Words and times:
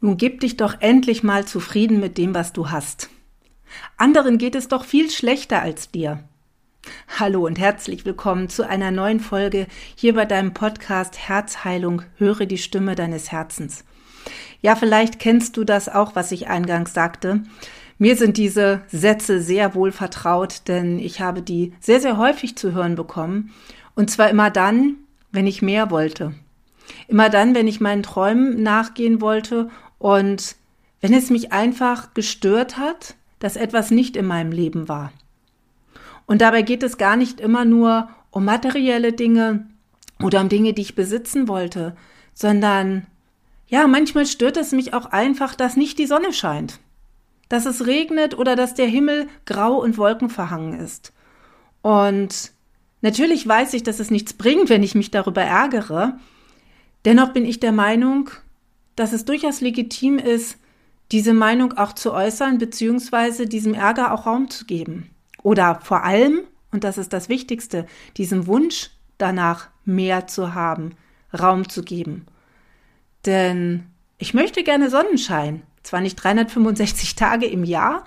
Nun 0.00 0.16
gib 0.16 0.40
dich 0.40 0.56
doch 0.56 0.76
endlich 0.78 1.24
mal 1.24 1.44
zufrieden 1.44 1.98
mit 1.98 2.18
dem, 2.18 2.32
was 2.32 2.52
du 2.52 2.70
hast. 2.70 3.10
Anderen 3.96 4.38
geht 4.38 4.54
es 4.54 4.68
doch 4.68 4.84
viel 4.84 5.10
schlechter 5.10 5.60
als 5.60 5.90
dir. 5.90 6.22
Hallo 7.18 7.44
und 7.44 7.58
herzlich 7.58 8.04
willkommen 8.04 8.48
zu 8.48 8.66
einer 8.66 8.92
neuen 8.92 9.18
Folge 9.18 9.66
hier 9.96 10.14
bei 10.14 10.24
deinem 10.24 10.54
Podcast 10.54 11.18
Herzheilung. 11.18 12.02
Höre 12.16 12.46
die 12.46 12.58
Stimme 12.58 12.94
deines 12.94 13.32
Herzens. 13.32 13.84
Ja, 14.60 14.76
vielleicht 14.76 15.18
kennst 15.18 15.56
du 15.56 15.64
das 15.64 15.88
auch, 15.88 16.14
was 16.14 16.30
ich 16.30 16.46
eingangs 16.46 16.94
sagte. 16.94 17.42
Mir 17.98 18.14
sind 18.14 18.36
diese 18.36 18.82
Sätze 18.86 19.42
sehr 19.42 19.74
wohl 19.74 19.90
vertraut, 19.90 20.68
denn 20.68 21.00
ich 21.00 21.20
habe 21.20 21.42
die 21.42 21.72
sehr, 21.80 22.00
sehr 22.00 22.18
häufig 22.18 22.56
zu 22.56 22.72
hören 22.72 22.94
bekommen. 22.94 23.52
Und 23.96 24.12
zwar 24.12 24.30
immer 24.30 24.50
dann, 24.50 24.94
wenn 25.32 25.48
ich 25.48 25.60
mehr 25.60 25.90
wollte. 25.90 26.34
Immer 27.08 27.30
dann, 27.30 27.54
wenn 27.54 27.66
ich 27.66 27.80
meinen 27.80 28.04
Träumen 28.04 28.62
nachgehen 28.62 29.20
wollte 29.20 29.68
und 29.98 30.56
wenn 31.00 31.14
es 31.14 31.30
mich 31.30 31.52
einfach 31.52 32.14
gestört 32.14 32.76
hat, 32.76 33.14
dass 33.38 33.56
etwas 33.56 33.90
nicht 33.90 34.16
in 34.16 34.26
meinem 34.26 34.52
Leben 34.52 34.88
war. 34.88 35.12
Und 36.26 36.42
dabei 36.42 36.62
geht 36.62 36.82
es 36.82 36.98
gar 36.98 37.16
nicht 37.16 37.40
immer 37.40 37.64
nur 37.64 38.08
um 38.30 38.44
materielle 38.44 39.12
Dinge 39.12 39.66
oder 40.22 40.40
um 40.40 40.48
Dinge, 40.48 40.72
die 40.72 40.82
ich 40.82 40.94
besitzen 40.94 41.48
wollte, 41.48 41.96
sondern 42.34 43.06
ja, 43.68 43.86
manchmal 43.86 44.26
stört 44.26 44.56
es 44.56 44.72
mich 44.72 44.94
auch 44.94 45.06
einfach, 45.06 45.54
dass 45.54 45.76
nicht 45.76 45.98
die 45.98 46.06
Sonne 46.06 46.32
scheint, 46.32 46.80
dass 47.48 47.66
es 47.66 47.86
regnet 47.86 48.36
oder 48.36 48.56
dass 48.56 48.74
der 48.74 48.86
Himmel 48.86 49.28
grau 49.46 49.76
und 49.80 49.98
wolkenverhangen 49.98 50.78
ist. 50.80 51.12
Und 51.82 52.52
natürlich 53.02 53.46
weiß 53.46 53.74
ich, 53.74 53.82
dass 53.82 54.00
es 54.00 54.10
nichts 54.10 54.32
bringt, 54.32 54.68
wenn 54.68 54.82
ich 54.82 54.94
mich 54.94 55.10
darüber 55.10 55.42
ärgere. 55.42 56.18
Dennoch 57.04 57.32
bin 57.32 57.44
ich 57.44 57.60
der 57.60 57.72
Meinung, 57.72 58.30
dass 58.98 59.12
es 59.12 59.24
durchaus 59.24 59.60
legitim 59.60 60.18
ist, 60.18 60.58
diese 61.12 61.32
Meinung 61.32 61.72
auch 61.74 61.92
zu 61.92 62.12
äußern, 62.12 62.58
beziehungsweise 62.58 63.46
diesem 63.46 63.74
Ärger 63.74 64.12
auch 64.12 64.26
Raum 64.26 64.50
zu 64.50 64.66
geben. 64.66 65.10
Oder 65.42 65.80
vor 65.82 66.04
allem, 66.04 66.40
und 66.72 66.84
das 66.84 66.98
ist 66.98 67.12
das 67.12 67.28
Wichtigste, 67.28 67.86
diesem 68.16 68.46
Wunsch 68.46 68.90
danach 69.16 69.68
mehr 69.84 70.26
zu 70.26 70.54
haben, 70.54 70.92
Raum 71.38 71.68
zu 71.68 71.82
geben. 71.82 72.26
Denn 73.24 73.86
ich 74.18 74.34
möchte 74.34 74.62
gerne 74.62 74.90
Sonnenschein. 74.90 75.62
Zwar 75.82 76.00
nicht 76.00 76.16
365 76.16 77.14
Tage 77.16 77.46
im 77.46 77.64
Jahr, 77.64 78.04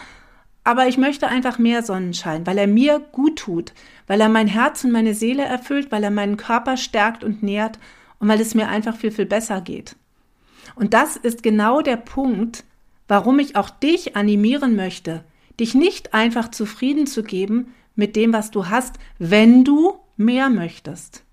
aber 0.64 0.88
ich 0.88 0.98
möchte 0.98 1.28
einfach 1.28 1.58
mehr 1.58 1.82
Sonnenschein, 1.82 2.46
weil 2.46 2.58
er 2.58 2.68
mir 2.68 3.00
gut 3.00 3.40
tut, 3.40 3.74
weil 4.06 4.22
er 4.22 4.30
mein 4.30 4.48
Herz 4.48 4.84
und 4.84 4.92
meine 4.92 5.16
Seele 5.16 5.44
erfüllt, 5.44 5.92
weil 5.92 6.04
er 6.04 6.12
meinen 6.12 6.38
Körper 6.38 6.78
stärkt 6.78 7.24
und 7.24 7.42
nährt 7.42 7.80
und 8.20 8.28
weil 8.28 8.40
es 8.40 8.54
mir 8.54 8.68
einfach 8.68 8.96
viel, 8.96 9.12
viel 9.12 9.26
besser 9.26 9.62
geht. 9.62 9.96
Und 10.76 10.94
das 10.94 11.16
ist 11.16 11.44
genau 11.44 11.81
der 11.81 11.98
Punkt, 11.98 12.64
warum 13.08 13.40
ich 13.40 13.56
auch 13.56 13.70
dich 13.70 14.16
animieren 14.16 14.76
möchte, 14.76 15.23
dich 15.59 15.76
nicht 15.76 16.14
einfach 16.14 16.50
zufrieden 16.50 17.08
zu 17.08 17.23
geben 17.23 17.73
mit 17.95 18.16
dem, 18.16 18.34
was 18.34 18.52
du 18.52 18.68
hast, 18.70 18.95
wenn 19.20 19.64
du 19.64 19.95
mehr 20.18 20.50
möchtest. 20.50 21.23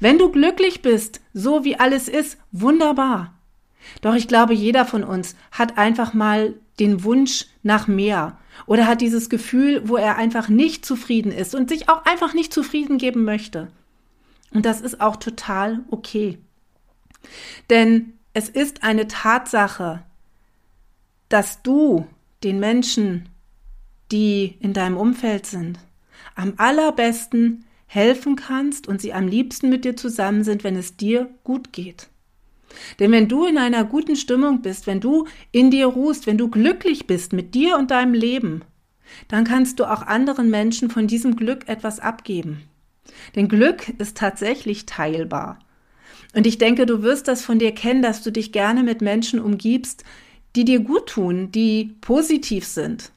Wenn 0.00 0.18
du 0.18 0.30
glücklich 0.30 0.82
bist, 0.82 1.20
so 1.32 1.64
wie 1.64 1.76
alles 1.78 2.08
ist, 2.08 2.38
wunderbar. 2.52 3.34
Doch 4.00 4.14
ich 4.14 4.28
glaube, 4.28 4.54
jeder 4.54 4.84
von 4.84 5.04
uns 5.04 5.34
hat 5.50 5.78
einfach 5.78 6.14
mal 6.14 6.54
den 6.78 7.04
Wunsch 7.04 7.46
nach 7.62 7.86
mehr 7.86 8.38
oder 8.66 8.86
hat 8.86 9.00
dieses 9.00 9.30
Gefühl, 9.30 9.88
wo 9.88 9.96
er 9.96 10.16
einfach 10.16 10.48
nicht 10.48 10.84
zufrieden 10.84 11.32
ist 11.32 11.54
und 11.54 11.68
sich 11.68 11.88
auch 11.88 12.04
einfach 12.04 12.34
nicht 12.34 12.52
zufrieden 12.52 12.98
geben 12.98 13.24
möchte. 13.24 13.68
Und 14.52 14.66
das 14.66 14.80
ist 14.80 15.00
auch 15.00 15.16
total 15.16 15.80
okay. 15.90 16.38
Denn 17.70 18.17
es 18.38 18.48
ist 18.48 18.84
eine 18.84 19.08
Tatsache, 19.08 20.04
dass 21.28 21.60
du 21.62 22.06
den 22.44 22.60
Menschen, 22.60 23.28
die 24.12 24.56
in 24.60 24.72
deinem 24.72 24.96
Umfeld 24.96 25.44
sind, 25.44 25.80
am 26.36 26.54
allerbesten 26.56 27.64
helfen 27.86 28.36
kannst 28.36 28.86
und 28.86 29.00
sie 29.00 29.12
am 29.12 29.26
liebsten 29.26 29.68
mit 29.68 29.84
dir 29.84 29.96
zusammen 29.96 30.44
sind, 30.44 30.62
wenn 30.62 30.76
es 30.76 30.96
dir 30.96 31.28
gut 31.42 31.72
geht. 31.72 32.10
Denn 33.00 33.10
wenn 33.10 33.26
du 33.26 33.44
in 33.44 33.58
einer 33.58 33.82
guten 33.82 34.14
Stimmung 34.14 34.62
bist, 34.62 34.86
wenn 34.86 35.00
du 35.00 35.26
in 35.50 35.72
dir 35.72 35.86
ruhst, 35.86 36.28
wenn 36.28 36.38
du 36.38 36.48
glücklich 36.48 37.08
bist 37.08 37.32
mit 37.32 37.56
dir 37.56 37.76
und 37.76 37.90
deinem 37.90 38.14
Leben, 38.14 38.62
dann 39.26 39.42
kannst 39.42 39.80
du 39.80 39.84
auch 39.84 40.02
anderen 40.02 40.48
Menschen 40.48 40.90
von 40.90 41.08
diesem 41.08 41.34
Glück 41.34 41.68
etwas 41.68 41.98
abgeben. 41.98 42.62
Denn 43.34 43.48
Glück 43.48 43.88
ist 43.98 44.16
tatsächlich 44.16 44.86
teilbar. 44.86 45.58
Und 46.38 46.46
ich 46.46 46.56
denke, 46.56 46.86
du 46.86 47.02
wirst 47.02 47.26
das 47.26 47.44
von 47.44 47.58
dir 47.58 47.72
kennen, 47.72 48.00
dass 48.00 48.22
du 48.22 48.30
dich 48.30 48.52
gerne 48.52 48.84
mit 48.84 49.00
Menschen 49.02 49.40
umgibst, 49.40 50.04
die 50.54 50.64
dir 50.64 50.78
gut 50.78 51.08
tun, 51.08 51.50
die 51.50 51.96
positiv 52.00 52.64
sind. 52.64 53.10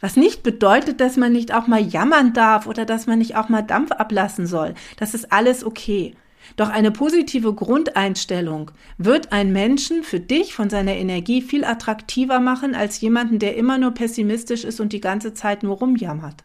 Was 0.00 0.16
nicht 0.16 0.42
bedeutet, 0.42 1.00
dass 1.00 1.16
man 1.16 1.32
nicht 1.32 1.54
auch 1.54 1.66
mal 1.66 1.80
jammern 1.80 2.34
darf 2.34 2.66
oder 2.66 2.84
dass 2.84 3.06
man 3.06 3.20
nicht 3.20 3.36
auch 3.36 3.48
mal 3.48 3.62
Dampf 3.62 3.90
ablassen 3.90 4.46
soll. 4.46 4.74
Das 4.98 5.14
ist 5.14 5.32
alles 5.32 5.64
okay. 5.64 6.14
Doch 6.56 6.68
eine 6.68 6.90
positive 6.90 7.54
Grundeinstellung 7.54 8.70
wird 8.98 9.32
einen 9.32 9.54
Menschen 9.54 10.02
für 10.02 10.20
dich 10.20 10.52
von 10.52 10.68
seiner 10.68 10.92
Energie 10.92 11.40
viel 11.40 11.64
attraktiver 11.64 12.38
machen 12.38 12.74
als 12.74 13.00
jemanden, 13.00 13.38
der 13.38 13.56
immer 13.56 13.78
nur 13.78 13.92
pessimistisch 13.92 14.64
ist 14.64 14.78
und 14.78 14.92
die 14.92 15.00
ganze 15.00 15.32
Zeit 15.32 15.62
nur 15.62 15.78
rumjammert. 15.78 16.44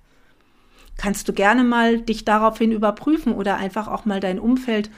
Kannst 0.96 1.28
du 1.28 1.34
gerne 1.34 1.66
mal 1.66 2.00
dich 2.00 2.24
daraufhin 2.24 2.72
überprüfen 2.72 3.34
oder 3.34 3.58
einfach 3.58 3.90
auch 3.90 4.06
mal 4.06 4.22
dein 4.22 4.40
Umfeld 4.40 4.90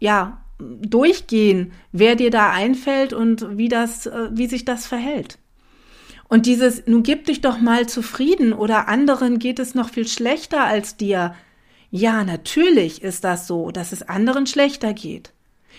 ja, 0.00 0.42
durchgehen, 0.58 1.72
wer 1.92 2.16
dir 2.16 2.30
da 2.30 2.50
einfällt 2.50 3.12
und 3.12 3.58
wie 3.58 3.68
das, 3.68 4.06
äh, 4.06 4.28
wie 4.32 4.46
sich 4.46 4.64
das 4.64 4.86
verhält. 4.86 5.38
Und 6.28 6.46
dieses, 6.46 6.86
nun 6.86 7.02
gib 7.02 7.26
dich 7.26 7.40
doch 7.40 7.60
mal 7.60 7.86
zufrieden 7.88 8.52
oder 8.52 8.88
anderen 8.88 9.38
geht 9.38 9.58
es 9.58 9.74
noch 9.74 9.90
viel 9.90 10.08
schlechter 10.08 10.64
als 10.64 10.96
dir. 10.96 11.34
Ja, 11.90 12.24
natürlich 12.24 13.02
ist 13.02 13.22
das 13.22 13.46
so, 13.46 13.70
dass 13.70 13.92
es 13.92 14.02
anderen 14.02 14.46
schlechter 14.46 14.92
geht. 14.92 15.32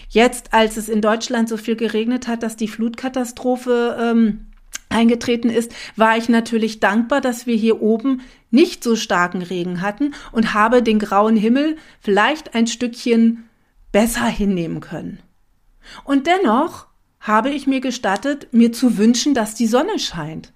Jetzt, 0.09 0.53
als 0.53 0.77
es 0.77 0.89
in 0.89 1.01
Deutschland 1.01 1.49
so 1.49 1.57
viel 1.57 1.75
geregnet 1.75 2.27
hat, 2.27 2.43
dass 2.43 2.55
die 2.55 2.67
Flutkatastrophe 2.67 3.97
ähm, 3.99 4.47
eingetreten 4.89 5.49
ist, 5.49 5.73
war 5.95 6.17
ich 6.17 6.29
natürlich 6.29 6.79
dankbar, 6.79 7.19
dass 7.19 7.45
wir 7.45 7.55
hier 7.55 7.81
oben 7.81 8.21
nicht 8.51 8.83
so 8.83 8.95
starken 8.95 9.41
Regen 9.41 9.81
hatten 9.81 10.13
und 10.31 10.53
habe 10.53 10.81
den 10.81 10.99
grauen 10.99 11.35
Himmel 11.35 11.77
vielleicht 11.99 12.55
ein 12.55 12.67
Stückchen 12.67 13.43
besser 13.91 14.25
hinnehmen 14.25 14.79
können. 14.79 15.19
Und 16.03 16.27
dennoch 16.27 16.87
habe 17.19 17.49
ich 17.49 17.67
mir 17.67 17.81
gestattet, 17.81 18.47
mir 18.51 18.71
zu 18.71 18.97
wünschen, 18.97 19.33
dass 19.33 19.55
die 19.55 19.67
Sonne 19.67 19.99
scheint, 19.99 20.53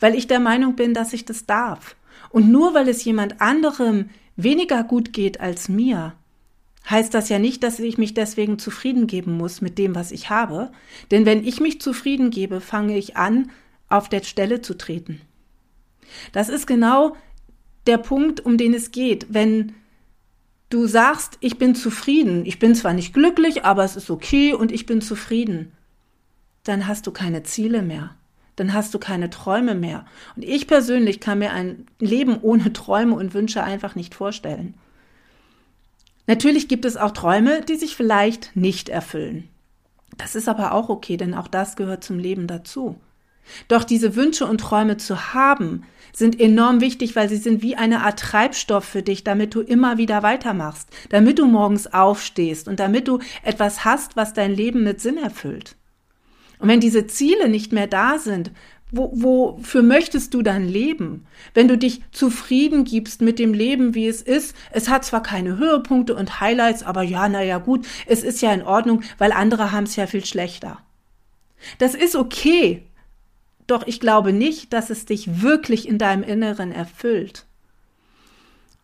weil 0.00 0.14
ich 0.14 0.26
der 0.26 0.40
Meinung 0.40 0.76
bin, 0.76 0.94
dass 0.94 1.12
ich 1.12 1.24
das 1.24 1.46
darf. 1.46 1.96
Und 2.30 2.50
nur 2.50 2.74
weil 2.74 2.88
es 2.88 3.04
jemand 3.04 3.40
anderem 3.40 4.10
weniger 4.36 4.84
gut 4.84 5.12
geht 5.12 5.40
als 5.40 5.68
mir, 5.68 6.14
heißt 6.88 7.14
das 7.14 7.28
ja 7.28 7.38
nicht, 7.38 7.62
dass 7.62 7.78
ich 7.78 7.98
mich 7.98 8.14
deswegen 8.14 8.58
zufrieden 8.58 9.06
geben 9.06 9.36
muss 9.36 9.60
mit 9.60 9.78
dem, 9.78 9.94
was 9.94 10.10
ich 10.10 10.30
habe, 10.30 10.70
denn 11.10 11.26
wenn 11.26 11.46
ich 11.46 11.60
mich 11.60 11.80
zufrieden 11.80 12.30
gebe, 12.30 12.60
fange 12.60 12.96
ich 12.98 13.16
an, 13.16 13.50
auf 13.88 14.08
der 14.08 14.22
Stelle 14.22 14.60
zu 14.60 14.74
treten. 14.74 15.20
Das 16.32 16.48
ist 16.48 16.66
genau 16.66 17.16
der 17.86 17.98
Punkt, 17.98 18.40
um 18.40 18.56
den 18.56 18.74
es 18.74 18.90
geht, 18.90 19.26
wenn 19.30 19.74
du 20.70 20.86
sagst, 20.86 21.38
ich 21.40 21.58
bin 21.58 21.74
zufrieden, 21.74 22.46
ich 22.46 22.58
bin 22.58 22.74
zwar 22.74 22.92
nicht 22.92 23.14
glücklich, 23.14 23.64
aber 23.64 23.84
es 23.84 23.96
ist 23.96 24.10
okay 24.10 24.52
und 24.54 24.72
ich 24.72 24.86
bin 24.86 25.00
zufrieden, 25.00 25.72
dann 26.64 26.86
hast 26.86 27.06
du 27.06 27.12
keine 27.12 27.42
Ziele 27.42 27.82
mehr. 27.82 28.14
Dann 28.56 28.72
hast 28.72 28.94
du 28.94 28.98
keine 29.00 29.30
Träume 29.30 29.74
mehr. 29.74 30.06
Und 30.36 30.44
ich 30.44 30.68
persönlich 30.68 31.18
kann 31.20 31.40
mir 31.40 31.52
ein 31.52 31.86
Leben 31.98 32.38
ohne 32.40 32.72
Träume 32.72 33.16
und 33.16 33.34
Wünsche 33.34 33.64
einfach 33.64 33.96
nicht 33.96 34.14
vorstellen. 34.14 34.74
Natürlich 36.26 36.68
gibt 36.68 36.84
es 36.84 36.96
auch 36.96 37.10
Träume, 37.10 37.62
die 37.62 37.76
sich 37.76 37.96
vielleicht 37.96 38.54
nicht 38.54 38.88
erfüllen. 38.88 39.48
Das 40.16 40.34
ist 40.34 40.48
aber 40.48 40.72
auch 40.72 40.88
okay, 40.88 41.16
denn 41.16 41.34
auch 41.34 41.48
das 41.48 41.76
gehört 41.76 42.04
zum 42.04 42.18
Leben 42.18 42.46
dazu. 42.46 42.96
Doch 43.68 43.84
diese 43.84 44.16
Wünsche 44.16 44.46
und 44.46 44.60
Träume 44.60 44.96
zu 44.96 45.34
haben, 45.34 45.84
sind 46.12 46.40
enorm 46.40 46.80
wichtig, 46.80 47.16
weil 47.16 47.28
sie 47.28 47.36
sind 47.36 47.62
wie 47.62 47.76
eine 47.76 48.02
Art 48.02 48.20
Treibstoff 48.20 48.84
für 48.84 49.02
dich, 49.02 49.24
damit 49.24 49.54
du 49.54 49.60
immer 49.60 49.98
wieder 49.98 50.22
weitermachst, 50.22 50.88
damit 51.10 51.38
du 51.38 51.46
morgens 51.46 51.92
aufstehst 51.92 52.68
und 52.68 52.78
damit 52.78 53.08
du 53.08 53.18
etwas 53.42 53.84
hast, 53.84 54.16
was 54.16 54.32
dein 54.32 54.54
Leben 54.54 54.84
mit 54.84 55.00
Sinn 55.00 55.18
erfüllt. 55.18 55.76
Und 56.60 56.68
wenn 56.68 56.80
diese 56.80 57.06
Ziele 57.06 57.48
nicht 57.48 57.72
mehr 57.72 57.88
da 57.88 58.18
sind, 58.18 58.52
wo, 58.92 59.10
wofür 59.12 59.82
möchtest 59.82 60.34
du 60.34 60.42
dann 60.42 60.68
leben? 60.68 61.26
Wenn 61.52 61.66
du 61.66 61.76
dich 61.76 62.02
zufrieden 62.12 62.84
gibst 62.84 63.22
mit 63.22 63.40
dem 63.40 63.52
Leben, 63.52 63.94
wie 63.94 64.06
es 64.06 64.22
ist, 64.22 64.54
es 64.70 64.88
hat 64.88 65.04
zwar 65.04 65.22
keine 65.22 65.58
Höhepunkte 65.58 66.14
und 66.14 66.40
Highlights, 66.40 66.84
aber 66.84 67.02
ja, 67.02 67.28
naja, 67.28 67.58
gut, 67.58 67.86
es 68.06 68.22
ist 68.22 68.40
ja 68.40 68.52
in 68.52 68.62
Ordnung, 68.62 69.02
weil 69.18 69.32
andere 69.32 69.72
haben 69.72 69.84
es 69.84 69.96
ja 69.96 70.06
viel 70.06 70.24
schlechter. 70.24 70.78
Das 71.78 71.94
ist 71.96 72.14
okay, 72.14 72.84
doch 73.66 73.86
ich 73.86 74.00
glaube 74.00 74.32
nicht, 74.32 74.72
dass 74.72 74.90
es 74.90 75.06
dich 75.06 75.42
wirklich 75.42 75.88
in 75.88 75.98
deinem 75.98 76.22
Inneren 76.22 76.72
erfüllt. 76.72 77.46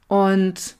Und 0.08 0.76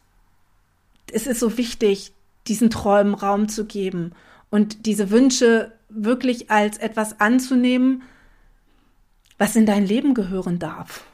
es 1.13 1.27
ist 1.27 1.41
so 1.41 1.57
wichtig, 1.57 2.13
diesen 2.47 2.71
Träumen 2.71 3.15
Raum 3.15 3.49
zu 3.49 3.67
geben 3.67 4.13
und 4.51 4.87
diese 4.87 5.11
Wünsche 5.11 5.73
wirklich 5.89 6.51
als 6.51 6.79
etwas 6.79 7.21
anzunehmen, 7.21 8.03
was 9.39 9.57
in 9.57 9.67
dein 9.67 9.87
Leben 9.87 10.15
gehören 10.15 10.59
darf. 10.59 11.05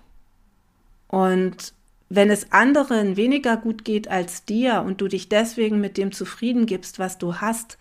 Und 1.08 1.72
wenn 2.08 2.30
es 2.30 2.52
anderen 2.52 3.16
weniger 3.16 3.56
gut 3.56 3.84
geht 3.84 4.08
als 4.08 4.44
dir 4.44 4.82
und 4.86 5.00
du 5.00 5.08
dich 5.08 5.28
deswegen 5.28 5.80
mit 5.80 5.96
dem 5.96 6.12
zufrieden 6.12 6.66
gibst, 6.66 6.98
was 6.98 7.18
du 7.18 7.36
hast, 7.36 7.78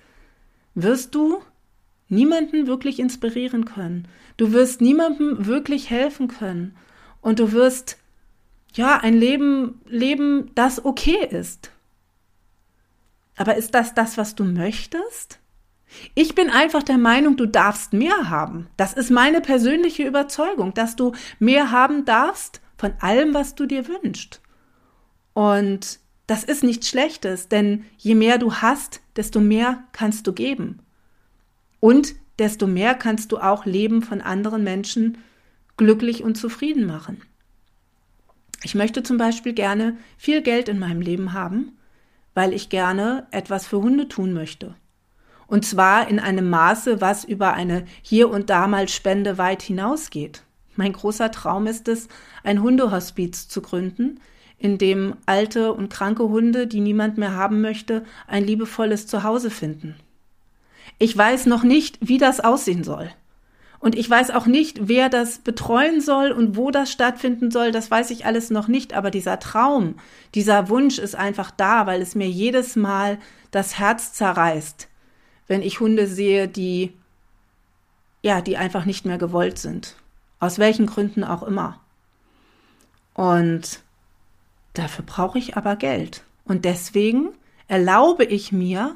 wirst 0.73 1.15
du 1.15 1.41
niemanden 2.15 2.67
wirklich 2.67 2.99
inspirieren 2.99 3.65
können. 3.65 4.07
Du 4.37 4.51
wirst 4.51 4.81
niemandem 4.81 5.45
wirklich 5.45 5.89
helfen 5.89 6.27
können. 6.27 6.75
Und 7.21 7.39
du 7.39 7.51
wirst, 7.51 7.97
ja, 8.73 8.97
ein 8.97 9.15
Leben 9.15 9.81
leben, 9.85 10.51
das 10.55 10.83
okay 10.83 11.27
ist. 11.29 11.71
Aber 13.37 13.55
ist 13.55 13.73
das 13.73 13.93
das, 13.93 14.17
was 14.17 14.35
du 14.35 14.43
möchtest? 14.43 15.39
Ich 16.13 16.35
bin 16.35 16.49
einfach 16.49 16.83
der 16.83 16.97
Meinung, 16.97 17.37
du 17.37 17.45
darfst 17.45 17.93
mehr 17.93 18.29
haben. 18.29 18.67
Das 18.77 18.93
ist 18.93 19.11
meine 19.11 19.41
persönliche 19.41 20.03
Überzeugung, 20.03 20.73
dass 20.73 20.95
du 20.95 21.13
mehr 21.39 21.71
haben 21.71 22.05
darfst 22.05 22.61
von 22.77 22.93
allem, 22.99 23.33
was 23.33 23.55
du 23.55 23.65
dir 23.65 23.87
wünschst. 23.87 24.41
Und 25.33 25.99
das 26.27 26.43
ist 26.43 26.63
nichts 26.63 26.89
Schlechtes, 26.89 27.49
denn 27.49 27.85
je 27.97 28.15
mehr 28.15 28.37
du 28.37 28.55
hast, 28.55 29.01
desto 29.15 29.39
mehr 29.39 29.83
kannst 29.91 30.27
du 30.27 30.33
geben. 30.33 30.79
Und 31.79 32.15
desto 32.39 32.67
mehr 32.67 32.95
kannst 32.95 33.31
du 33.31 33.37
auch 33.37 33.65
Leben 33.65 34.01
von 34.01 34.21
anderen 34.21 34.63
Menschen 34.63 35.17
glücklich 35.77 36.23
und 36.23 36.35
zufrieden 36.35 36.85
machen. 36.85 37.21
Ich 38.63 38.75
möchte 38.75 39.03
zum 39.03 39.17
Beispiel 39.17 39.53
gerne 39.53 39.97
viel 40.17 40.41
Geld 40.41 40.69
in 40.69 40.79
meinem 40.79 41.01
Leben 41.01 41.33
haben, 41.33 41.77
weil 42.33 42.53
ich 42.53 42.69
gerne 42.69 43.27
etwas 43.31 43.67
für 43.67 43.81
Hunde 43.81 44.07
tun 44.07 44.33
möchte. 44.33 44.75
Und 45.47 45.65
zwar 45.65 46.07
in 46.07 46.19
einem 46.19 46.49
Maße, 46.49 47.01
was 47.01 47.23
über 47.23 47.53
eine 47.53 47.85
hier 48.01 48.29
und 48.29 48.49
da 48.49 48.67
mal 48.67 48.89
Spende 48.89 49.37
weit 49.37 49.61
hinausgeht. 49.61 50.43
Mein 50.75 50.93
großer 50.93 51.31
Traum 51.31 51.67
ist 51.67 51.87
es, 51.87 52.07
ein 52.43 52.61
Hundehospiz 52.61 53.47
zu 53.47 53.61
gründen, 53.61 54.19
in 54.57 54.77
dem 54.77 55.15
alte 55.25 55.73
und 55.73 55.89
kranke 55.89 56.23
Hunde, 56.23 56.67
die 56.67 56.79
niemand 56.79 57.17
mehr 57.17 57.33
haben 57.33 57.61
möchte, 57.61 58.03
ein 58.27 58.43
liebevolles 58.43 59.05
Zuhause 59.07 59.49
finden. 59.49 59.95
Ich 60.97 61.15
weiß 61.15 61.45
noch 61.47 61.63
nicht, 61.63 61.97
wie 62.01 62.17
das 62.17 62.39
aussehen 62.39 62.83
soll. 62.83 63.11
Und 63.79 63.95
ich 63.95 64.09
weiß 64.09 64.31
auch 64.31 64.47
nicht, 64.47 64.87
wer 64.87 65.09
das 65.09 65.39
betreuen 65.39 66.01
soll 66.01 66.31
und 66.31 66.55
wo 66.55 66.71
das 66.71 66.91
stattfinden 66.91 67.51
soll. 67.51 67.71
Das 67.71 67.91
weiß 67.91 68.09
ich 68.09 68.25
alles 68.25 68.49
noch 68.49 68.67
nicht. 68.67 68.93
Aber 68.93 69.11
dieser 69.11 69.39
Traum, 69.39 69.95
dieser 70.33 70.69
Wunsch 70.69 70.97
ist 70.97 71.15
einfach 71.15 71.51
da, 71.51 71.85
weil 71.85 72.01
es 72.01 72.15
mir 72.15 72.27
jedes 72.27 72.75
Mal 72.75 73.19
das 73.51 73.77
Herz 73.77 74.13
zerreißt, 74.13 74.87
wenn 75.47 75.61
ich 75.61 75.79
Hunde 75.79 76.07
sehe, 76.07 76.47
die, 76.47 76.93
ja, 78.23 78.41
die 78.41 78.57
einfach 78.57 78.85
nicht 78.85 79.05
mehr 79.05 79.17
gewollt 79.17 79.59
sind. 79.59 79.95
Aus 80.39 80.57
welchen 80.57 80.87
Gründen 80.87 81.23
auch 81.23 81.43
immer. 81.43 81.79
Und 83.13 83.81
dafür 84.73 85.05
brauche 85.05 85.37
ich 85.37 85.57
aber 85.57 85.75
Geld. 85.75 86.23
Und 86.43 86.65
deswegen 86.65 87.29
erlaube 87.67 88.23
ich 88.25 88.51
mir, 88.51 88.95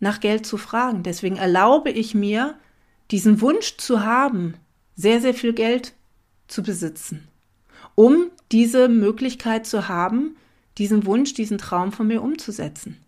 nach 0.00 0.20
Geld 0.20 0.46
zu 0.46 0.56
fragen. 0.56 1.02
Deswegen 1.02 1.36
erlaube 1.36 1.90
ich 1.90 2.14
mir, 2.14 2.58
diesen 3.10 3.40
Wunsch 3.40 3.76
zu 3.76 4.04
haben, 4.04 4.54
sehr, 4.96 5.20
sehr 5.20 5.34
viel 5.34 5.52
Geld 5.52 5.94
zu 6.48 6.62
besitzen, 6.62 7.28
um 7.94 8.30
diese 8.50 8.88
Möglichkeit 8.88 9.66
zu 9.66 9.88
haben, 9.88 10.36
diesen 10.78 11.06
Wunsch, 11.06 11.34
diesen 11.34 11.58
Traum 11.58 11.92
von 11.92 12.06
mir 12.06 12.22
umzusetzen. 12.22 12.98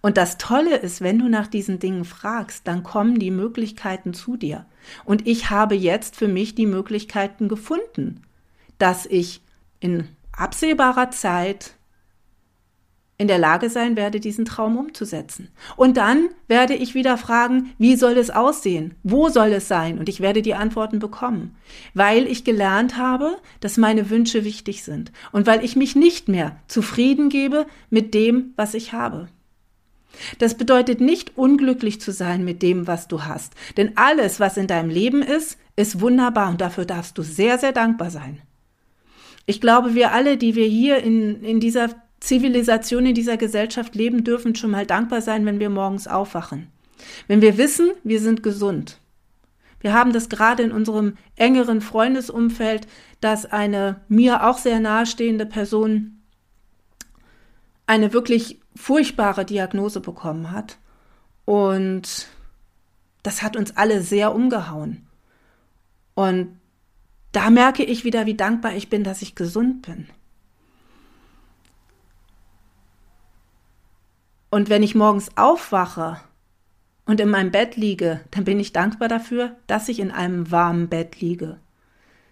Und 0.00 0.18
das 0.18 0.36
Tolle 0.36 0.76
ist, 0.76 1.00
wenn 1.00 1.18
du 1.18 1.28
nach 1.28 1.46
diesen 1.46 1.78
Dingen 1.78 2.04
fragst, 2.04 2.68
dann 2.68 2.82
kommen 2.82 3.18
die 3.18 3.30
Möglichkeiten 3.30 4.12
zu 4.12 4.36
dir. 4.36 4.66
Und 5.04 5.26
ich 5.26 5.48
habe 5.48 5.74
jetzt 5.74 6.16
für 6.16 6.28
mich 6.28 6.54
die 6.54 6.66
Möglichkeiten 6.66 7.48
gefunden, 7.48 8.22
dass 8.76 9.06
ich 9.06 9.40
in 9.80 10.06
absehbarer 10.32 11.10
Zeit 11.10 11.74
in 13.16 13.28
der 13.28 13.38
Lage 13.38 13.70
sein 13.70 13.96
werde, 13.96 14.18
diesen 14.18 14.44
Traum 14.44 14.76
umzusetzen. 14.76 15.48
Und 15.76 15.96
dann 15.96 16.28
werde 16.48 16.74
ich 16.74 16.94
wieder 16.94 17.16
fragen, 17.16 17.72
wie 17.78 17.94
soll 17.94 18.18
es 18.18 18.30
aussehen? 18.30 18.94
Wo 19.04 19.28
soll 19.28 19.52
es 19.52 19.68
sein? 19.68 19.98
Und 19.98 20.08
ich 20.08 20.20
werde 20.20 20.42
die 20.42 20.54
Antworten 20.54 20.98
bekommen, 20.98 21.54
weil 21.94 22.26
ich 22.26 22.44
gelernt 22.44 22.96
habe, 22.96 23.36
dass 23.60 23.76
meine 23.76 24.10
Wünsche 24.10 24.44
wichtig 24.44 24.82
sind 24.82 25.12
und 25.30 25.46
weil 25.46 25.64
ich 25.64 25.76
mich 25.76 25.94
nicht 25.94 26.28
mehr 26.28 26.56
zufrieden 26.66 27.28
gebe 27.28 27.66
mit 27.88 28.14
dem, 28.14 28.52
was 28.56 28.74
ich 28.74 28.92
habe. 28.92 29.28
Das 30.38 30.56
bedeutet 30.56 31.00
nicht 31.00 31.36
unglücklich 31.36 32.00
zu 32.00 32.12
sein 32.12 32.44
mit 32.44 32.62
dem, 32.62 32.86
was 32.86 33.08
du 33.08 33.24
hast, 33.24 33.54
denn 33.76 33.96
alles, 33.96 34.40
was 34.40 34.56
in 34.56 34.66
deinem 34.66 34.90
Leben 34.90 35.22
ist, 35.22 35.58
ist 35.76 36.00
wunderbar 36.00 36.50
und 36.50 36.60
dafür 36.60 36.84
darfst 36.84 37.18
du 37.18 37.22
sehr, 37.22 37.58
sehr 37.58 37.72
dankbar 37.72 38.10
sein. 38.10 38.40
Ich 39.46 39.60
glaube, 39.60 39.94
wir 39.94 40.12
alle, 40.12 40.36
die 40.36 40.54
wir 40.54 40.66
hier 40.66 40.98
in, 41.02 41.42
in 41.42 41.60
dieser 41.60 41.90
Zivilisation 42.24 43.04
in 43.04 43.14
dieser 43.14 43.36
Gesellschaft 43.36 43.94
leben, 43.94 44.24
dürfen 44.24 44.54
schon 44.54 44.70
mal 44.70 44.86
dankbar 44.86 45.20
sein, 45.20 45.44
wenn 45.44 45.60
wir 45.60 45.68
morgens 45.68 46.08
aufwachen. 46.08 46.68
Wenn 47.28 47.42
wir 47.42 47.58
wissen, 47.58 47.90
wir 48.02 48.18
sind 48.18 48.42
gesund. 48.42 48.98
Wir 49.80 49.92
haben 49.92 50.14
das 50.14 50.30
gerade 50.30 50.62
in 50.62 50.72
unserem 50.72 51.18
engeren 51.36 51.82
Freundesumfeld, 51.82 52.86
dass 53.20 53.44
eine 53.44 54.00
mir 54.08 54.46
auch 54.46 54.56
sehr 54.56 54.80
nahestehende 54.80 55.44
Person 55.44 56.22
eine 57.86 58.14
wirklich 58.14 58.58
furchtbare 58.74 59.44
Diagnose 59.44 60.00
bekommen 60.00 60.50
hat. 60.50 60.78
Und 61.44 62.28
das 63.22 63.42
hat 63.42 63.54
uns 63.54 63.76
alle 63.76 64.00
sehr 64.00 64.34
umgehauen. 64.34 65.06
Und 66.14 66.58
da 67.32 67.50
merke 67.50 67.84
ich 67.84 68.04
wieder, 68.04 68.24
wie 68.24 68.34
dankbar 68.34 68.74
ich 68.74 68.88
bin, 68.88 69.04
dass 69.04 69.20
ich 69.20 69.34
gesund 69.34 69.82
bin. 69.82 70.08
Und 74.54 74.68
wenn 74.68 74.84
ich 74.84 74.94
morgens 74.94 75.36
aufwache 75.36 76.20
und 77.06 77.18
in 77.18 77.28
meinem 77.28 77.50
Bett 77.50 77.74
liege, 77.74 78.20
dann 78.30 78.44
bin 78.44 78.60
ich 78.60 78.72
dankbar 78.72 79.08
dafür, 79.08 79.56
dass 79.66 79.88
ich 79.88 79.98
in 79.98 80.12
einem 80.12 80.48
warmen 80.52 80.88
Bett 80.88 81.20
liege, 81.20 81.58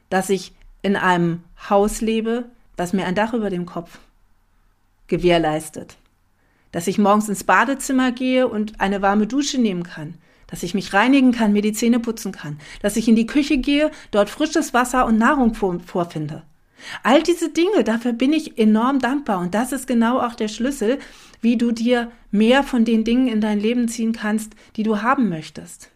dass 0.09 0.31
ich 0.31 0.55
in 0.83 0.95
einem 0.95 1.43
Haus 1.69 2.01
lebe, 2.01 2.45
das 2.77 2.93
mir 2.93 3.07
ein 3.07 3.17
Dach 3.17 3.35
über 3.35 3.51
dem 3.51 3.67
Kopf 3.67 3.99
gewährleistet, 5.09 5.97
dass 6.71 6.87
ich 6.87 6.97
morgens 6.97 7.29
ins 7.29 7.43
Badezimmer 7.43 8.13
gehe 8.13 8.47
und 8.47 8.81
eine 8.81 9.03
warme 9.03 9.27
Dusche 9.27 9.61
nehmen 9.61 9.83
kann, 9.83 10.15
dass 10.47 10.63
ich 10.63 10.75
mich 10.75 10.95
reinigen 10.95 11.33
kann, 11.33 11.53
mir 11.53 11.63
die 11.63 11.73
Zähne 11.73 11.99
putzen 11.99 12.31
kann, 12.31 12.61
dass 12.83 12.95
ich 12.95 13.09
in 13.09 13.17
die 13.17 13.27
Küche 13.27 13.59
gehe, 13.59 13.91
dort 14.13 14.31
frisches 14.31 14.73
Wasser 14.73 15.07
und 15.07 15.19
Nahrung 15.19 15.55
vorfinde. 15.55 16.45
All 17.03 17.23
diese 17.23 17.51
Dinge, 17.51 17.85
dafür 17.85 18.13
bin 18.13 18.33
ich 18.33 18.59
enorm 18.59 18.99
dankbar 18.99 19.41
und 19.41 19.55
das 19.55 19.73
ist 19.73 19.87
genau 19.87 20.21
auch 20.21 20.35
der 20.35 20.49
Schlüssel, 20.49 20.99
wie 21.41 21.57
du 21.57 21.73
dir 21.73 22.11
mehr 22.31 22.63
von 22.63 22.85
den 22.85 23.05
Dingen 23.05 23.29
in 23.29 23.41
dein 23.41 23.61
Leben 23.61 23.89
ziehen 23.89 24.13
kannst, 24.13 24.55
die 24.77 24.83
du 24.83 25.03
haben 25.03 25.29
möchtest. 25.29 25.91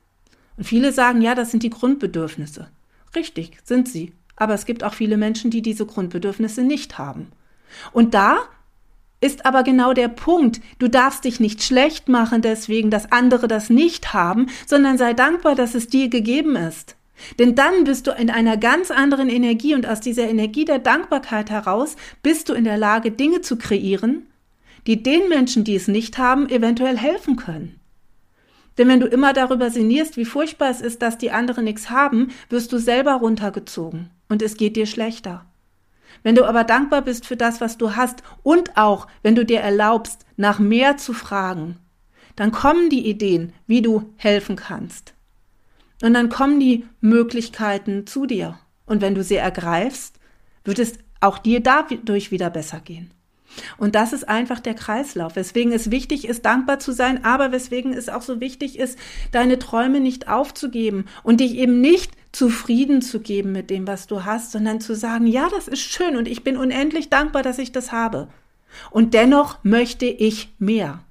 Und 0.56 0.64
viele 0.64 0.92
sagen, 0.92 1.20
ja, 1.20 1.34
das 1.34 1.50
sind 1.50 1.62
die 1.62 1.70
Grundbedürfnisse. 1.70 2.68
Richtig, 3.14 3.58
sind 3.64 3.88
sie. 3.88 4.12
Aber 4.36 4.54
es 4.54 4.66
gibt 4.66 4.84
auch 4.84 4.94
viele 4.94 5.16
Menschen, 5.16 5.50
die 5.50 5.62
diese 5.62 5.86
Grundbedürfnisse 5.86 6.62
nicht 6.62 6.98
haben. 6.98 7.32
Und 7.92 8.14
da 8.14 8.38
ist 9.20 9.46
aber 9.46 9.62
genau 9.62 9.92
der 9.92 10.08
Punkt. 10.08 10.60
Du 10.78 10.88
darfst 10.88 11.24
dich 11.24 11.40
nicht 11.40 11.62
schlecht 11.62 12.08
machen 12.08 12.42
deswegen, 12.42 12.90
dass 12.90 13.10
andere 13.12 13.48
das 13.48 13.70
nicht 13.70 14.12
haben, 14.12 14.48
sondern 14.66 14.98
sei 14.98 15.14
dankbar, 15.14 15.54
dass 15.54 15.74
es 15.74 15.88
dir 15.88 16.08
gegeben 16.08 16.56
ist. 16.56 16.95
Denn 17.38 17.54
dann 17.54 17.84
bist 17.84 18.06
du 18.06 18.10
in 18.12 18.30
einer 18.30 18.56
ganz 18.56 18.90
anderen 18.90 19.28
Energie 19.28 19.74
und 19.74 19.86
aus 19.86 20.00
dieser 20.00 20.28
Energie 20.28 20.64
der 20.64 20.78
Dankbarkeit 20.78 21.50
heraus 21.50 21.96
bist 22.22 22.48
du 22.48 22.52
in 22.54 22.64
der 22.64 22.78
Lage, 22.78 23.10
Dinge 23.10 23.40
zu 23.40 23.56
kreieren, 23.56 24.26
die 24.86 25.02
den 25.02 25.28
Menschen, 25.28 25.64
die 25.64 25.74
es 25.74 25.88
nicht 25.88 26.18
haben, 26.18 26.48
eventuell 26.48 26.96
helfen 26.96 27.36
können. 27.36 27.80
Denn 28.78 28.88
wenn 28.88 29.00
du 29.00 29.06
immer 29.06 29.32
darüber 29.32 29.70
sinnierst, 29.70 30.16
wie 30.16 30.26
furchtbar 30.26 30.70
es 30.70 30.80
ist, 30.80 31.00
dass 31.00 31.18
die 31.18 31.30
anderen 31.30 31.64
nichts 31.64 31.90
haben, 31.90 32.28
wirst 32.50 32.72
du 32.72 32.78
selber 32.78 33.14
runtergezogen 33.14 34.10
und 34.28 34.42
es 34.42 34.56
geht 34.56 34.76
dir 34.76 34.86
schlechter. 34.86 35.46
Wenn 36.22 36.34
du 36.34 36.44
aber 36.44 36.64
dankbar 36.64 37.02
bist 37.02 37.26
für 37.26 37.36
das, 37.36 37.60
was 37.60 37.78
du 37.78 37.96
hast 37.96 38.22
und 38.42 38.76
auch, 38.76 39.06
wenn 39.22 39.34
du 39.34 39.44
dir 39.44 39.60
erlaubst, 39.60 40.26
nach 40.36 40.58
mehr 40.58 40.96
zu 40.96 41.12
fragen, 41.12 41.76
dann 42.36 42.52
kommen 42.52 42.90
die 42.90 43.08
Ideen, 43.08 43.52
wie 43.66 43.80
du 43.80 44.12
helfen 44.16 44.56
kannst. 44.56 45.15
Und 46.02 46.14
dann 46.14 46.28
kommen 46.28 46.60
die 46.60 46.84
Möglichkeiten 47.00 48.06
zu 48.06 48.26
dir. 48.26 48.58
Und 48.84 49.00
wenn 49.00 49.14
du 49.14 49.22
sie 49.22 49.36
ergreifst, 49.36 50.18
wird 50.64 50.78
es 50.78 50.98
auch 51.20 51.38
dir 51.38 51.60
dadurch 51.60 52.30
wieder 52.30 52.50
besser 52.50 52.80
gehen. 52.80 53.10
Und 53.78 53.94
das 53.94 54.12
ist 54.12 54.28
einfach 54.28 54.60
der 54.60 54.74
Kreislauf, 54.74 55.36
weswegen 55.36 55.72
es 55.72 55.90
wichtig 55.90 56.26
ist, 56.26 56.44
dankbar 56.44 56.78
zu 56.78 56.92
sein, 56.92 57.24
aber 57.24 57.52
weswegen 57.52 57.92
es 57.92 58.08
auch 58.08 58.22
so 58.22 58.40
wichtig 58.40 58.78
ist, 58.78 58.98
deine 59.32 59.58
Träume 59.58 60.00
nicht 60.00 60.28
aufzugeben 60.28 61.06
und 61.22 61.40
dich 61.40 61.54
eben 61.54 61.80
nicht 61.80 62.12
zufrieden 62.32 63.00
zu 63.00 63.20
geben 63.20 63.52
mit 63.52 63.70
dem, 63.70 63.86
was 63.86 64.06
du 64.06 64.24
hast, 64.24 64.52
sondern 64.52 64.80
zu 64.80 64.94
sagen, 64.94 65.26
ja, 65.26 65.48
das 65.48 65.68
ist 65.68 65.80
schön 65.80 66.16
und 66.16 66.28
ich 66.28 66.44
bin 66.44 66.56
unendlich 66.56 67.08
dankbar, 67.08 67.42
dass 67.42 67.58
ich 67.58 67.72
das 67.72 67.92
habe. 67.92 68.28
Und 68.90 69.14
dennoch 69.14 69.58
möchte 69.62 70.06
ich 70.06 70.52
mehr. 70.58 71.02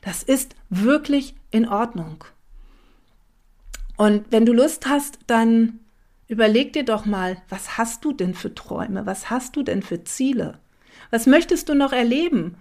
Das 0.00 0.22
ist 0.22 0.56
wirklich 0.68 1.34
in 1.50 1.68
Ordnung. 1.68 2.24
Und 3.96 4.26
wenn 4.30 4.46
du 4.46 4.52
Lust 4.52 4.86
hast, 4.86 5.18
dann 5.26 5.80
überleg 6.28 6.72
dir 6.72 6.84
doch 6.84 7.06
mal, 7.06 7.38
was 7.48 7.78
hast 7.78 8.04
du 8.04 8.12
denn 8.12 8.34
für 8.34 8.54
Träume? 8.54 9.06
Was 9.06 9.30
hast 9.30 9.56
du 9.56 9.62
denn 9.62 9.82
für 9.82 10.04
Ziele? 10.04 10.58
Was 11.10 11.26
möchtest 11.26 11.68
du 11.68 11.74
noch 11.74 11.92
erleben? 11.92 12.56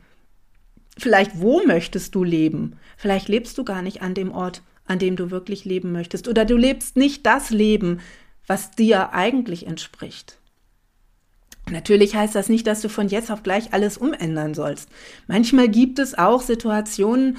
Vielleicht 0.97 1.41
wo 1.41 1.61
möchtest 1.65 2.15
du 2.15 2.23
leben? 2.23 2.77
Vielleicht 2.97 3.27
lebst 3.27 3.57
du 3.57 3.65
gar 3.65 3.81
nicht 3.81 4.01
an 4.01 4.13
dem 4.13 4.31
Ort, 4.31 4.61
an 4.85 4.99
dem 4.99 5.15
du 5.15 5.31
wirklich 5.31 5.65
leben 5.65 5.91
möchtest. 5.91 6.27
Oder 6.27 6.45
du 6.45 6.55
lebst 6.55 6.95
nicht 6.95 7.25
das 7.25 7.49
Leben, 7.49 7.99
was 8.47 8.71
dir 8.71 9.13
eigentlich 9.13 9.67
entspricht. 9.67 10.37
Natürlich 11.69 12.15
heißt 12.15 12.35
das 12.35 12.47
nicht, 12.47 12.67
dass 12.67 12.81
du 12.81 12.89
von 12.89 13.07
jetzt 13.07 13.31
auf 13.31 13.41
gleich 13.41 13.73
alles 13.73 13.97
umändern 13.97 14.53
sollst. 14.53 14.87
Manchmal 15.27 15.67
gibt 15.67 15.97
es 15.97 16.15
auch 16.15 16.41
Situationen, 16.41 17.37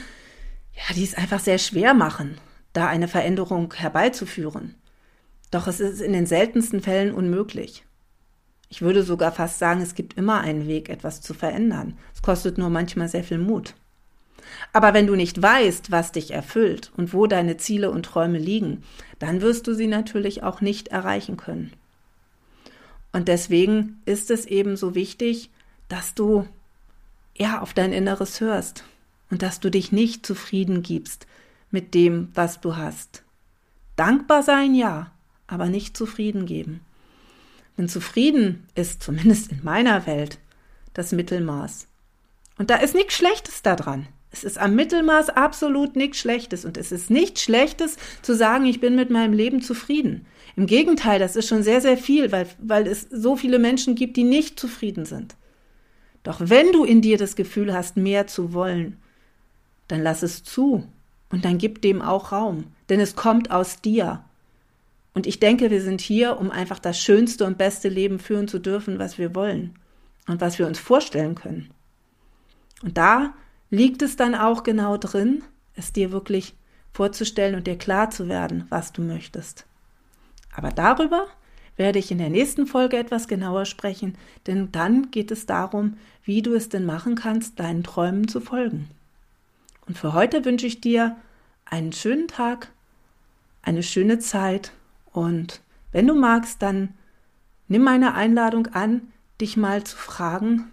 ja, 0.75 0.95
die 0.95 1.05
es 1.05 1.15
einfach 1.15 1.41
sehr 1.41 1.59
schwer 1.59 1.95
machen, 1.95 2.37
da 2.77 2.87
eine 2.89 3.09
Veränderung 3.09 3.73
herbeizuführen. 3.73 4.75
Doch 5.51 5.67
es 5.67 5.81
ist 5.81 6.01
in 6.01 6.13
den 6.13 6.27
seltensten 6.27 6.83
Fällen 6.83 7.15
unmöglich. 7.15 7.85
Ich 8.69 8.83
würde 8.83 9.03
sogar 9.03 9.33
fast 9.33 9.59
sagen, 9.59 9.81
es 9.81 9.95
gibt 9.95 10.15
immer 10.15 10.41
einen 10.41 10.67
Weg, 10.67 10.89
etwas 10.89 11.21
zu 11.21 11.33
verändern. 11.35 11.97
Es 12.15 12.21
kostet 12.21 12.59
nur 12.59 12.69
manchmal 12.69 13.09
sehr 13.09 13.25
viel 13.25 13.39
Mut. 13.39 13.75
Aber 14.73 14.93
wenn 14.93 15.07
du 15.07 15.15
nicht 15.15 15.41
weißt, 15.41 15.91
was 15.91 16.13
dich 16.13 16.33
erfüllt 16.33 16.93
und 16.97 17.13
wo 17.13 17.27
deine 17.27 17.57
Ziele 17.57 17.91
und 17.91 18.05
Träume 18.05 18.39
liegen, 18.39 18.83
dann 19.19 19.41
wirst 19.41 19.67
du 19.67 19.75
sie 19.75 19.87
natürlich 19.87 20.43
auch 20.43 20.61
nicht 20.61 20.89
erreichen 20.89 21.37
können. 21.37 21.73
Und 23.13 23.29
deswegen 23.29 24.03
ist 24.05 24.31
es 24.31 24.45
eben 24.45 24.77
so 24.77 24.95
wichtig, 24.95 25.51
dass 25.89 26.15
du 26.15 26.47
ja 27.37 27.61
auf 27.61 27.73
dein 27.73 27.93
Inneres 27.93 28.41
hörst 28.41 28.85
und 29.31 29.43
dass 29.43 29.61
du 29.61 29.71
dich 29.71 29.93
nicht 29.93 30.27
zufrieden 30.27 30.83
gibst 30.83 31.27
mit 31.77 31.93
dem, 31.93 32.29
was 32.33 32.63
du 32.63 32.77
hast. 32.77 33.23
Dankbar 33.97 34.43
sein, 34.43 34.75
ja, 34.75 35.13
aber 35.47 35.67
nicht 35.67 35.95
zufrieden 35.95 36.47
geben. 36.47 36.81
Denn 37.77 37.87
zufrieden 37.87 38.67
ist, 38.75 39.03
zumindest 39.03 39.53
in 39.53 39.61
meiner 39.63 40.07
Welt, 40.07 40.39
das 40.95 41.13
Mittelmaß. 41.13 41.87
Und 42.57 42.71
da 42.71 42.77
ist 42.77 42.95
nichts 42.95 43.13
Schlechtes 43.13 43.61
daran. 43.61 44.09
Es 44.33 44.43
ist 44.43 44.57
am 44.57 44.75
Mittelmaß 44.75 45.29
absolut 45.29 45.97
nichts 45.97 46.17
Schlechtes. 46.17 46.65
Und 46.65 46.79
es 46.79 46.93
ist 46.93 47.11
nichts 47.11 47.43
Schlechtes 47.43 47.99
zu 48.23 48.35
sagen, 48.35 48.65
ich 48.65 48.81
bin 48.81 48.97
mit 48.97 49.11
meinem 49.11 49.35
Leben 49.35 49.61
zufrieden. 49.61 50.25
Im 50.57 50.67
Gegenteil, 50.67 51.19
das 51.19 51.37
ist 51.37 51.47
schon 51.47 51.63
sehr, 51.63 51.83
sehr 51.83 51.99
viel, 51.99 52.33
weil, 52.33 52.49
weil 52.59 52.87
es 52.87 53.03
so 53.11 53.37
viele 53.37 53.59
Menschen 53.59 53.97
gibt, 53.97 54.17
die 54.17 54.25
nicht 54.25 54.59
zufrieden 54.59 55.05
sind. 55.05 55.37
Doch 56.23 56.41
wenn 56.41 56.73
du 56.73 56.85
in 56.85 57.03
dir 57.03 57.19
das 57.19 57.37
Gefühl 57.37 57.75
hast, 57.75 57.99
mehr 57.99 58.27
zu 58.27 58.55
wollen, 58.55 58.97
dann 59.89 60.03
lass 60.03 60.23
es 60.23 60.43
zu 60.43 60.89
und 61.37 61.45
dann 61.45 61.59
gib 61.59 61.83
dem 61.83 62.01
auch 62.01 62.33
Raum, 62.33 62.65
denn 62.89 62.99
es 62.99 63.15
kommt 63.15 63.51
aus 63.51 63.83
dir. 63.83 64.25
Und 65.13 65.27
ich 65.27 65.39
denke, 65.39 65.71
wir 65.71 65.83
sind 65.83 66.01
hier, 66.01 66.41
um 66.41 66.51
einfach 66.51 66.79
das 66.79 66.99
schönste 66.99 67.45
und 67.45 67.59
beste 67.59 67.91
Leben 67.91 68.19
führen 68.19 68.49
zu 68.49 68.59
dürfen, 68.59 68.99
was 68.99 69.19
wir 69.19 69.35
wollen 69.35 69.75
und 70.27 70.41
was 70.41 70.59
wir 70.59 70.67
uns 70.67 70.79
vorstellen 70.79 71.35
können. 71.35 71.69
Und 72.83 72.97
da 72.97 73.35
liegt 73.69 74.01
es 74.01 74.17
dann 74.17 74.35
auch 74.35 74.63
genau 74.63 74.97
drin, 74.97 75.45
es 75.75 75.93
dir 75.93 76.11
wirklich 76.11 76.55
vorzustellen 76.95 77.55
und 77.55 77.67
dir 77.67 77.77
klar 77.77 78.09
zu 78.09 78.31
werden, 78.31 78.65
was 78.71 78.95
du 78.95 79.03
möchtest. 79.03 79.67
Aber 80.55 80.71
darüber 80.71 81.27
werde 81.77 81.99
ich 81.99 82.11
in 82.11 82.17
der 82.17 82.31
nächsten 82.31 82.67
Folge 82.67 82.97
etwas 82.97 83.29
genauer 83.29 83.67
sprechen, 83.67 84.17
denn 84.47 84.73
dann 84.73 85.11
geht 85.11 85.31
es 85.31 85.45
darum, 85.45 85.99
wie 86.25 86.41
du 86.41 86.55
es 86.55 86.71
denn 86.71 86.87
machen 86.87 87.15
kannst, 87.15 87.61
deinen 87.61 87.85
Träumen 87.85 88.27
zu 88.27 88.41
folgen. 88.41 88.89
Und 89.87 89.99
für 89.99 90.15
heute 90.15 90.47
wünsche 90.47 90.67
ich 90.67 90.81
dir 90.81 91.17
einen 91.67 91.93
schönen 91.93 92.29
Tag, 92.29 92.73
eine 93.63 93.83
schöne 93.83 94.19
Zeit 94.19 94.73
und 95.13 95.61
wenn 95.93 96.07
du 96.07 96.15
magst, 96.15 96.63
dann 96.63 96.95
nimm 97.69 97.83
meine 97.83 98.15
Einladung 98.15 98.69
an, 98.69 99.03
dich 99.41 99.57
mal 99.57 99.85
zu 99.85 99.97
fragen, 99.97 100.71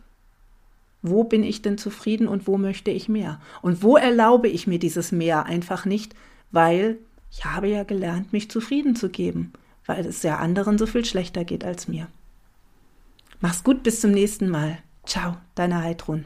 wo 1.02 1.24
bin 1.26 1.44
ich 1.44 1.62
denn 1.62 1.78
zufrieden 1.78 2.28
und 2.28 2.48
wo 2.48 2.58
möchte 2.58 2.92
ich 2.92 3.10
mehr? 3.10 3.42
Und 3.62 3.84
wo 3.84 3.98
erlaube 3.98 4.48
ich 4.48 4.68
mir 4.68 4.80
dieses 4.80 5.12
Mehr 5.12 5.46
einfach 5.46 5.86
nicht, 5.86 6.16
weil 6.52 6.98
ich 7.30 7.46
habe 7.46 7.68
ja 7.68 7.84
gelernt, 7.84 8.32
mich 8.32 8.50
zufrieden 8.50 8.96
zu 8.96 9.10
geben, 9.10 9.52
weil 9.86 10.06
es 10.06 10.24
ja 10.24 10.38
anderen 10.38 10.78
so 10.78 10.86
viel 10.86 11.04
schlechter 11.04 11.44
geht 11.44 11.66
als 11.66 11.88
mir. 11.88 12.08
Mach's 13.42 13.64
gut, 13.64 13.84
bis 13.84 14.00
zum 14.00 14.12
nächsten 14.12 14.50
Mal. 14.50 14.78
Ciao, 15.06 15.36
deine 15.56 15.82
Heidrun. 15.82 16.26